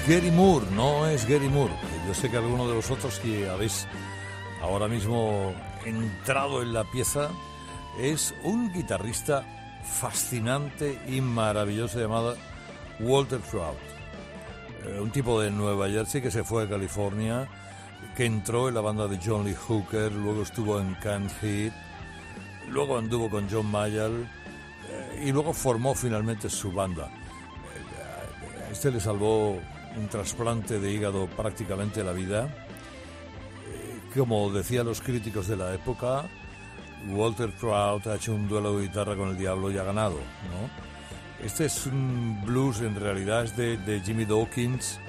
Gary 0.06 0.32
Moore, 0.32 0.66
no 0.72 1.08
es 1.08 1.26
Gary 1.26 1.47
Moore. 1.47 1.74
Yo 2.06 2.14
sé 2.14 2.30
que 2.30 2.36
alguno 2.36 2.68
de 2.68 2.76
vosotros 2.76 3.20
que 3.20 3.47
habéis 3.47 3.88
ahora 4.62 4.89
mismo 4.89 5.54
entrado 5.86 6.62
en 6.62 6.74
la 6.74 6.84
pieza 6.84 7.30
es 7.97 8.36
un 8.43 8.74
guitarrista 8.74 9.45
fascinante 9.82 10.99
y 11.08 11.22
maravilloso 11.22 12.01
llamado 12.01 12.36
Walter 12.99 13.39
Trout. 13.39 13.78
Eh, 14.86 14.99
un 14.99 15.10
tipo 15.10 15.39
de 15.39 15.49
Nueva 15.49 15.88
Jersey 15.88 16.22
que 16.22 16.32
se 16.32 16.43
fue 16.43 16.64
a 16.64 16.70
California, 16.70 17.47
que 18.18 18.26
entró 18.26 18.68
en 18.68 18.76
la 18.76 18.82
banda 18.82 19.08
de 19.08 19.18
John 19.24 19.45
Lee 19.45 19.56
Hooker, 19.56 20.12
luego 20.12 20.41
estuvo 20.41 20.82
en 20.82 20.95
Can 20.95 21.30
Heat, 21.39 21.72
luego 22.68 22.97
anduvo 22.97 23.30
con 23.30 23.47
John 23.49 23.72
Mayall 23.72 24.28
eh, 24.89 25.24
y 25.28 25.32
luego 25.32 25.54
formó 25.54 25.95
finalmente 25.95 26.49
su 26.49 26.74
banda. 26.74 27.06
Eh, 27.06 28.70
este 28.70 28.91
le 28.91 28.99
salvó 28.99 29.62
un 29.98 30.08
trasplante 30.08 30.80
de 30.80 30.91
hígado 30.91 31.28
prácticamente 31.28 32.04
la 32.04 32.14
vida. 32.14 32.50
Como 34.16 34.52
decían 34.52 34.86
los 34.86 35.02
críticos 35.02 35.48
de 35.48 35.58
la 35.58 35.74
época, 35.74 36.26
Walter 37.10 37.52
Trout 37.52 38.08
ha 38.08 38.16
hecho 38.16 38.34
un 38.34 38.48
duelo 38.48 38.78
de 38.78 38.88
guitarra 38.88 39.16
con 39.16 39.30
el 39.30 39.38
diablo 39.38 39.72
y 39.72 39.78
ha 39.78 39.84
ganado. 39.84 40.20
Este 41.44 41.66
es 41.66 41.86
un 41.88 42.41
blues, 42.46 42.82
en 42.82 42.96
realidad 42.96 43.44
es 43.44 43.58
de, 43.58 44.02
Jimmy 44.06 44.26
Dawkins. 44.26 45.00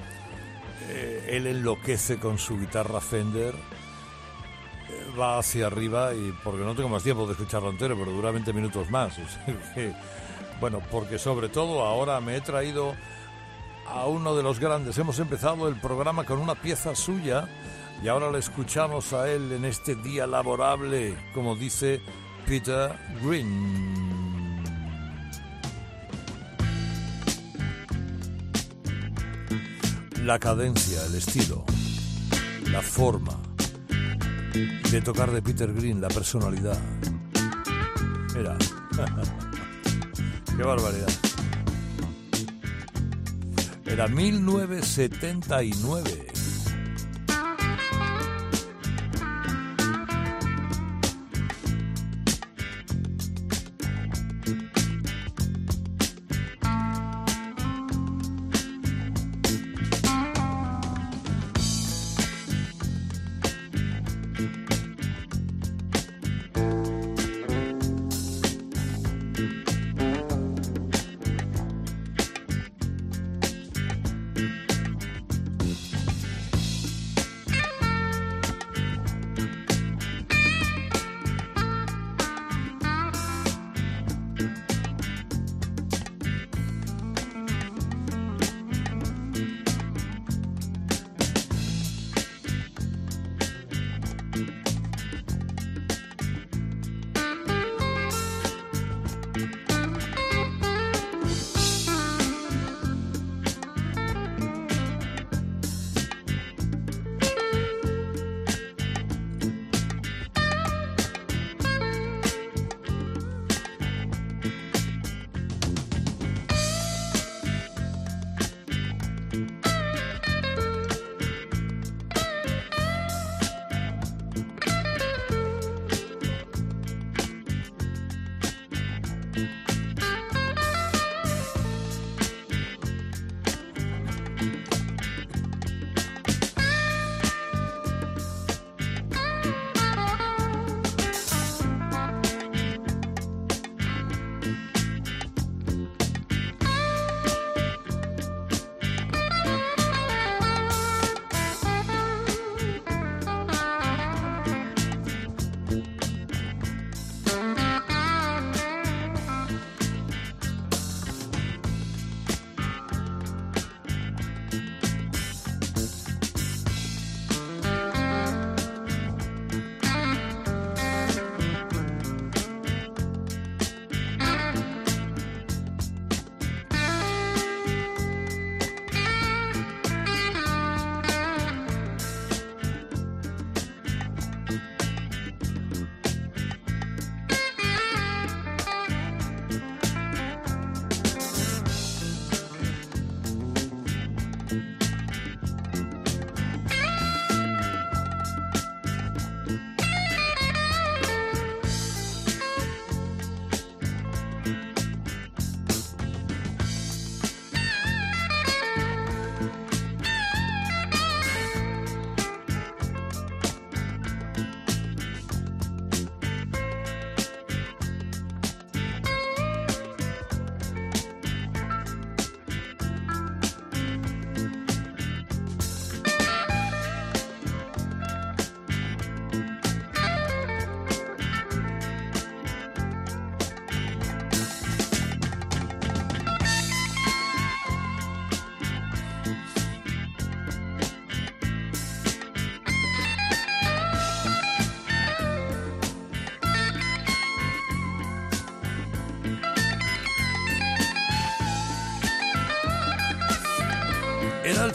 Eh, 0.89 1.29
él 1.31 1.47
enloquece 1.47 2.17
con 2.17 2.37
su 2.37 2.59
guitarra 2.59 2.99
Fender, 2.99 3.55
eh, 3.55 5.17
va 5.19 5.39
hacia 5.39 5.67
arriba 5.67 6.13
y 6.13 6.31
porque 6.43 6.63
no 6.63 6.75
tengo 6.75 6.89
más 6.89 7.03
tiempo 7.03 7.25
de 7.25 7.31
escucharlo 7.31 7.71
entero, 7.71 7.97
pero 7.97 8.11
dura 8.11 8.31
20 8.31 8.53
minutos 8.53 8.89
más. 8.91 9.17
bueno, 10.59 10.81
porque 10.91 11.17
sobre 11.17 11.49
todo 11.49 11.83
ahora 11.83 12.19
me 12.19 12.35
he 12.35 12.41
traído 12.41 12.95
a 13.87 14.07
uno 14.07 14.35
de 14.35 14.43
los 14.43 14.59
grandes. 14.59 14.97
Hemos 14.97 15.19
empezado 15.19 15.67
el 15.67 15.79
programa 15.79 16.23
con 16.23 16.39
una 16.39 16.55
pieza 16.55 16.95
suya 16.95 17.47
y 18.03 18.07
ahora 18.07 18.31
le 18.31 18.39
escuchamos 18.39 19.13
a 19.13 19.29
él 19.29 19.51
en 19.51 19.65
este 19.65 19.95
día 19.95 20.27
laborable, 20.27 21.15
como 21.33 21.55
dice 21.55 22.01
Peter 22.45 22.97
Green. 23.23 24.63
La 30.23 30.39
cadencia, 30.39 31.05
el 31.05 31.15
estilo, 31.15 31.63
la 32.71 32.81
forma 32.81 33.37
de 34.91 35.01
tocar 35.01 35.31
de 35.31 35.41
Peter 35.41 35.71
Green, 35.73 36.01
la 36.01 36.07
personalidad. 36.07 36.77
Mira, 38.35 38.57
qué 40.57 40.63
barbaridad. 40.63 41.24
Era 43.85 44.07
1979. 44.07 46.34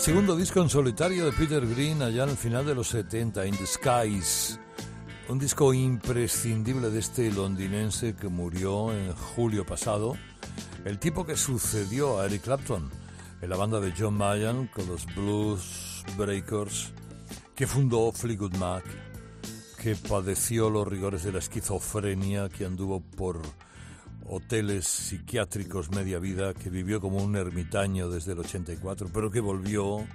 Segundo 0.00 0.34
disco 0.34 0.62
en 0.62 0.70
solitario 0.70 1.26
de 1.26 1.32
Peter 1.32 1.66
Green 1.66 2.00
allá 2.00 2.24
en 2.24 2.30
el 2.30 2.36
final 2.38 2.64
de 2.64 2.74
los 2.74 2.88
70, 2.88 3.46
In 3.46 3.54
the 3.54 3.66
Skies. 3.66 4.58
Un 5.28 5.38
disco 5.38 5.74
imprescindible 5.74 6.88
de 6.88 7.00
este 7.00 7.30
londinense 7.30 8.16
que 8.16 8.28
murió 8.28 8.94
en 8.94 9.12
julio 9.12 9.66
pasado, 9.66 10.16
el 10.86 10.98
tipo 10.98 11.26
que 11.26 11.36
sucedió 11.36 12.18
a 12.18 12.24
Eric 12.24 12.44
Clapton 12.44 12.88
en 13.42 13.50
la 13.50 13.58
banda 13.58 13.78
de 13.78 13.92
John 13.96 14.14
Mayan 14.14 14.68
con 14.68 14.86
los 14.86 15.04
Blues 15.14 16.02
Breakers, 16.16 16.92
que 17.54 17.66
fundó 17.66 18.10
Fleetwood 18.10 18.56
Mac, 18.56 18.84
que 19.82 19.96
padeció 19.96 20.70
los 20.70 20.88
rigores 20.88 21.24
de 21.24 21.32
la 21.32 21.40
esquizofrenia, 21.40 22.48
que 22.48 22.64
anduvo 22.64 23.00
por 23.00 23.42
hoteles 24.26 24.86
psiquiátricos 24.86 25.90
media 25.90 26.18
vida, 26.18 26.54
que 26.54 26.70
vivió 26.70 27.00
como 27.00 27.18
un 27.18 27.36
ermitaño 27.36 28.08
desde 28.08 28.32
el 28.32 28.40
84, 28.40 29.10
pero 29.12 29.30
que 29.30 29.40
volvió 29.40 30.06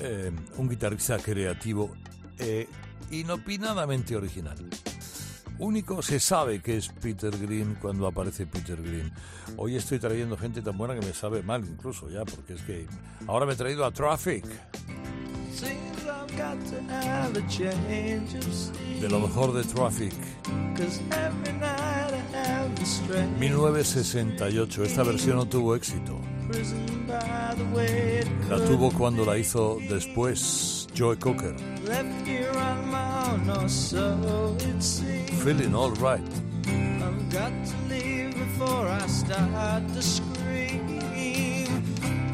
eh, 0.00 0.32
un 0.56 0.68
guitarrista 0.68 1.18
creativo 1.18 1.90
e 2.38 2.68
inopinadamente 3.10 4.16
original. 4.16 4.56
Único 5.58 6.02
se 6.02 6.18
sabe 6.18 6.60
que 6.60 6.76
es 6.76 6.88
Peter 6.88 7.30
Green 7.38 7.76
cuando 7.80 8.06
aparece 8.06 8.46
Peter 8.46 8.80
Green. 8.80 9.12
Hoy 9.56 9.76
estoy 9.76 10.00
trayendo 10.00 10.36
gente 10.36 10.62
tan 10.62 10.76
buena 10.76 10.94
que 10.98 11.06
me 11.06 11.12
sabe 11.12 11.42
mal 11.42 11.64
incluso 11.64 12.10
ya, 12.10 12.24
porque 12.24 12.54
es 12.54 12.62
que 12.62 12.86
ahora 13.26 13.46
me 13.46 13.52
he 13.52 13.56
traído 13.56 13.84
a 13.84 13.92
Traffic. 13.92 14.44
De 19.00 19.08
lo 19.08 19.20
mejor 19.20 19.52
de 19.52 19.62
Traffic. 19.62 20.12
1968. 23.38 24.82
Esta 24.82 25.02
versión 25.04 25.36
no 25.36 25.46
tuvo 25.46 25.76
éxito. 25.76 26.20
La 28.50 28.64
tuvo 28.64 28.90
cuando 28.92 29.24
la 29.24 29.38
hizo 29.38 29.78
después 29.88 30.83
Joe 30.94 31.16
Cocker. 31.16 31.56
Feeling 35.42 35.74
all 35.74 35.90
right. 35.90 36.20
I've 36.68 37.30
got 37.30 37.52
to 37.66 37.76
leave 37.88 38.32
before 38.34 38.86
I 38.86 39.04
start 39.08 39.88
to 39.88 40.00
scream. 40.00 41.00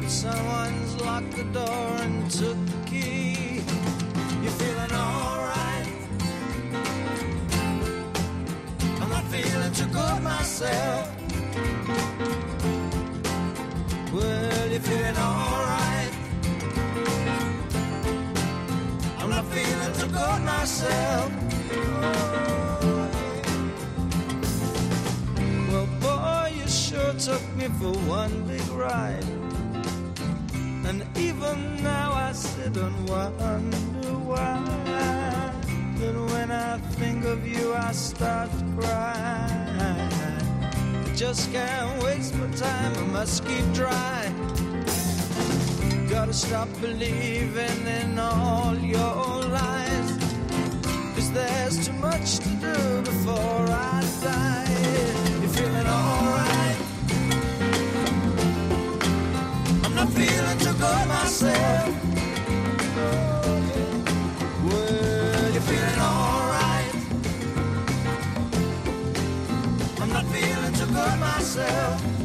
Someone's 0.07 1.01
locked 1.01 1.35
the 1.37 1.43
door 1.45 1.87
and 2.01 2.29
took 2.29 2.57
the 2.67 2.85
key. 2.85 3.63
You're 4.43 4.51
feeling 4.51 4.91
alright. 4.91 5.87
I'm 9.01 9.09
not 9.09 9.23
feeling 9.31 9.73
too 9.73 9.87
good 9.87 10.21
myself. 10.21 11.09
Well, 14.13 14.69
you're 14.69 14.79
feeling 14.81 15.17
alright. 15.17 15.60
Myself. 20.61 21.31
Well, 25.69 25.87
boy, 26.05 26.53
you 26.55 26.67
sure 26.67 27.13
took 27.13 27.43
me 27.55 27.65
for 27.79 27.93
one 28.19 28.33
big 28.47 28.67
ride. 28.69 29.25
And 30.87 30.99
even 31.17 31.81
now 31.81 32.13
I 32.13 32.31
sit 32.33 32.77
and 32.77 33.09
wonder 33.09 34.13
why. 34.29 34.61
That 35.97 36.15
when 36.31 36.51
I 36.51 36.77
think 36.99 37.25
of 37.25 37.39
you, 37.47 37.73
I 37.73 37.91
start 37.91 38.51
to 38.59 38.65
cry. 38.77 39.57
I 41.07 41.15
just 41.15 41.51
can't 41.51 42.03
waste 42.03 42.35
my 42.35 42.49
time, 42.55 42.93
I 42.97 43.05
must 43.17 43.45
keep 43.47 43.65
trying. 43.73 44.35
Gotta 46.07 46.33
stop 46.33 46.69
believing 46.81 47.81
in 47.99 48.19
all 48.19 48.77
your 48.77 49.41
lies. 49.55 49.80
There's 51.73 51.87
too 51.87 51.93
much 51.93 52.39
to 52.39 52.49
do 52.49 53.01
before 53.01 53.65
I 53.69 54.03
die. 54.21 54.67
You're 55.39 55.49
feeling 55.51 55.87
alright. 55.87 56.77
I'm 59.85 59.95
not 59.95 60.09
feeling 60.09 60.57
too 60.59 60.73
good 60.73 61.07
myself. 61.07 61.87
Well, 64.65 65.51
you're 65.53 65.61
feeling 65.61 65.99
alright. 66.01 66.93
I'm 70.01 70.09
not 70.09 70.25
feeling 70.25 70.73
too 70.73 70.87
good 70.87 71.19
myself. 71.21 72.20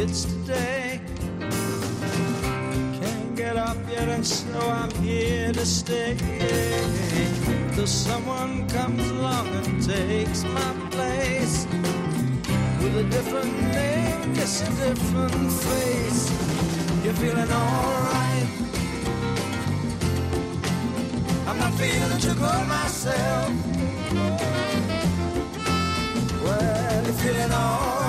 It's 0.00 0.24
today. 0.24 1.00
Can't 3.00 3.36
get 3.36 3.56
up 3.56 3.76
yet, 3.90 4.08
and 4.08 4.26
so 4.26 4.58
I'm 4.58 4.90
here 5.02 5.52
to 5.52 5.66
stay. 5.66 6.16
Till 7.74 7.86
someone 7.86 8.66
comes 8.68 9.10
along 9.10 9.48
and 9.48 9.82
takes 9.82 10.44
my 10.44 10.72
place. 10.90 11.66
With 12.80 12.96
a 12.96 13.06
different 13.10 13.52
name, 13.74 14.34
yes, 14.34 14.62
a 14.62 14.70
different 14.86 15.52
face. 15.68 16.22
You're 17.04 17.18
feeling 17.22 17.52
alright. 17.52 18.48
I'm 21.46 21.58
not 21.58 21.72
feeling 21.74 22.20
too 22.24 22.34
good 22.42 22.66
myself. 22.76 23.50
Well, 26.44 27.04
you're 27.04 27.18
feeling 27.22 27.52
alright. 27.52 27.99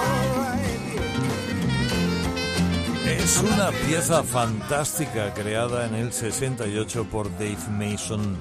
Es 3.23 3.39
una 3.39 3.69
pieza 3.85 4.23
fantástica 4.23 5.31
creada 5.35 5.85
en 5.85 5.93
el 5.93 6.11
68 6.11 7.05
por 7.05 7.29
Dave 7.33 7.57
Mason 7.69 8.35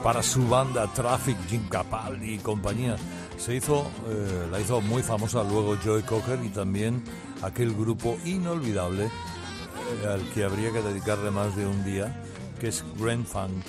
para 0.00 0.22
su 0.22 0.48
banda 0.48 0.86
Traffic, 0.94 1.36
Jim 1.48 1.68
Capaldi 1.68 2.34
y 2.34 2.38
compañía. 2.38 2.94
Se 3.36 3.56
hizo, 3.56 3.90
eh, 4.08 4.46
la 4.48 4.60
hizo 4.60 4.80
muy 4.80 5.02
famosa 5.02 5.42
luego 5.42 5.76
Joey 5.82 6.04
Cocker 6.04 6.38
y 6.44 6.50
también 6.50 7.02
aquel 7.42 7.74
grupo 7.74 8.16
inolvidable 8.24 9.06
eh, 9.06 10.06
al 10.08 10.22
que 10.30 10.44
habría 10.44 10.72
que 10.72 10.82
dedicarle 10.82 11.32
más 11.32 11.56
de 11.56 11.66
un 11.66 11.84
día, 11.84 12.22
que 12.60 12.68
es 12.68 12.84
Grand 13.00 13.26
Funk 13.26 13.64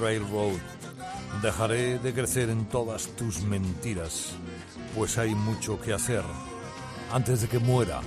Railroad. 0.00 0.60
Dejaré 1.42 1.98
de 1.98 2.14
crecer 2.14 2.50
en 2.50 2.66
todas 2.66 3.08
tus 3.16 3.42
mentiras, 3.42 4.30
pues 4.96 5.18
hay 5.18 5.34
mucho 5.34 5.80
que 5.80 5.92
hacer 5.92 6.22
antes 7.12 7.42
de 7.42 7.48
que 7.48 7.58
muera, 7.58 8.00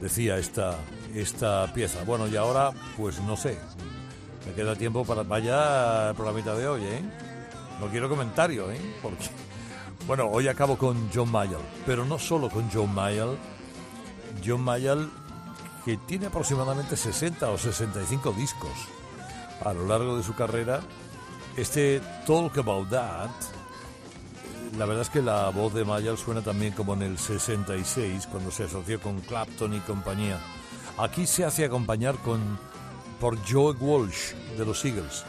decía 0.00 0.38
esta, 0.38 0.78
esta 1.20 1.72
pieza. 1.72 2.04
Bueno, 2.04 2.28
y 2.28 2.36
ahora, 2.36 2.70
pues 2.96 3.20
no 3.20 3.36
sé, 3.36 3.58
me 4.46 4.52
queda 4.52 4.76
tiempo 4.76 5.04
para 5.04 5.22
vaya 5.22 6.12
mitad 6.34 6.56
de 6.56 6.68
hoy, 6.68 6.84
¿eh? 6.84 7.02
No 7.80 7.88
quiero 7.88 8.08
comentario, 8.08 8.70
¿eh? 8.70 8.80
Porque, 9.02 9.28
bueno, 10.06 10.28
hoy 10.30 10.48
acabo 10.48 10.76
con 10.76 11.10
John 11.12 11.30
Mayall, 11.30 11.62
pero 11.84 12.04
no 12.04 12.18
solo 12.18 12.48
con 12.50 12.70
John 12.70 12.94
Mayall. 12.94 13.36
John 14.44 14.60
Mayall, 14.60 15.10
que 15.84 15.96
tiene 15.96 16.26
aproximadamente 16.26 16.96
60 16.96 17.48
o 17.50 17.58
65 17.58 18.32
discos 18.32 18.70
a 19.64 19.72
lo 19.72 19.86
largo 19.86 20.16
de 20.16 20.22
su 20.22 20.34
carrera. 20.34 20.80
Este 21.56 22.02
Talk 22.26 22.58
About 22.58 22.90
That, 22.90 23.30
la 24.76 24.84
verdad 24.84 25.02
es 25.02 25.10
que 25.10 25.22
la 25.22 25.48
voz 25.48 25.72
de 25.72 25.86
Mayall 25.86 26.18
suena 26.18 26.42
también 26.42 26.74
como 26.74 26.92
en 26.92 27.02
el 27.02 27.18
66, 27.18 28.26
cuando 28.26 28.50
se 28.50 28.64
asoció 28.64 29.00
con 29.00 29.20
Clapton 29.20 29.72
y 29.72 29.80
compañía. 29.80 30.38
Aquí 30.98 31.26
se 31.26 31.44
hace 31.44 31.64
acompañar 31.64 32.16
con, 32.16 32.58
por 33.20 33.38
Joe 33.46 33.74
Walsh 33.74 34.32
de 34.56 34.64
los 34.64 34.84
Eagles, 34.84 35.24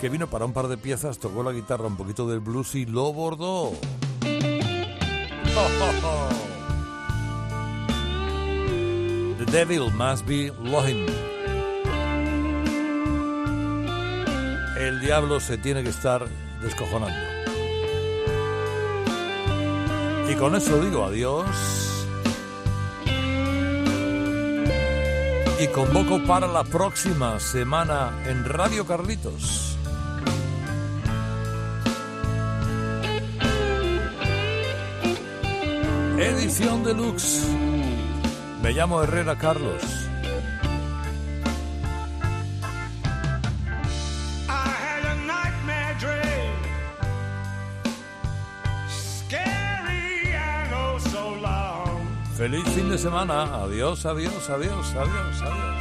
que 0.00 0.08
vino 0.08 0.28
para 0.28 0.44
un 0.44 0.52
par 0.52 0.68
de 0.68 0.76
piezas, 0.76 1.18
tocó 1.18 1.42
la 1.42 1.52
guitarra, 1.52 1.86
un 1.86 1.96
poquito 1.96 2.28
del 2.28 2.40
blues 2.40 2.74
y 2.74 2.86
lo 2.86 3.12
bordó. 3.12 3.72
The 9.44 9.50
devil 9.50 9.90
must 9.90 10.24
be 10.24 10.52
loving. 10.62 11.04
El 14.78 15.00
diablo 15.00 15.40
se 15.40 15.58
tiene 15.58 15.82
que 15.82 15.88
estar 15.88 16.28
descojonando. 16.60 17.18
Y 20.30 20.36
con 20.36 20.54
eso 20.54 20.80
digo 20.80 21.04
adiós. 21.04 21.91
Y 25.62 25.68
convoco 25.68 26.20
para 26.24 26.48
la 26.48 26.64
próxima 26.64 27.38
semana 27.38 28.20
en 28.26 28.44
Radio 28.44 28.84
Carlitos. 28.84 29.78
Edición 36.18 36.82
deluxe. 36.82 37.46
Me 38.60 38.72
llamo 38.72 39.04
Herrera 39.04 39.38
Carlos. 39.38 40.01
Fin 52.72 52.88
de 52.88 52.98
semana. 52.98 53.64
Adiós, 53.64 54.06
adiós, 54.06 54.50
adiós, 54.50 54.96
adiós, 54.96 55.42
adiós. 55.42 55.71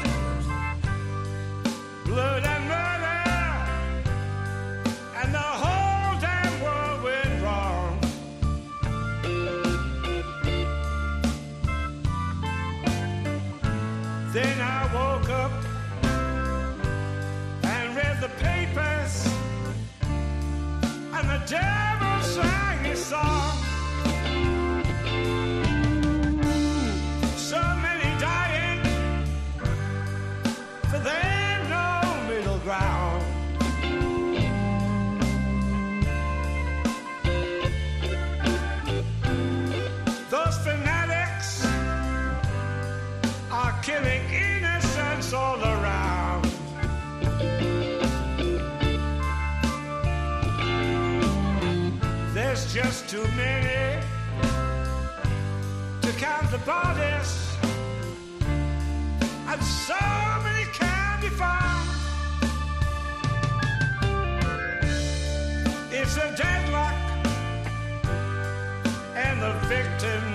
killing 43.82 44.22
innocence 44.30 45.34
all 45.34 45.60
around. 45.60 46.46
There's 52.34 52.72
just 52.72 53.10
too 53.10 53.26
many 53.36 54.06
to 56.02 56.12
count 56.20 56.52
the 56.52 56.60
bodies, 56.60 57.58
and 59.48 59.64
so 59.64 60.00
many 60.44 60.66
can 60.74 61.22
be 61.22 61.30
found. 61.30 61.90
It's 65.92 66.18
a 66.18 66.36
deadlock, 66.38 66.96
and 69.16 69.42
the 69.42 69.54
victims. 69.68 70.31